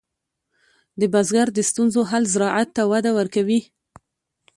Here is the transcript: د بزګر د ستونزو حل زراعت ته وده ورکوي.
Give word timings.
د 0.99 1.01
بزګر 1.13 1.47
د 1.53 1.59
ستونزو 1.69 2.01
حل 2.09 2.23
زراعت 2.33 2.69
ته 2.75 2.83
وده 2.91 3.11
ورکوي. 3.19 3.59